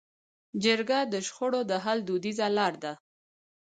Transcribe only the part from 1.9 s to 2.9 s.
دودیزه لار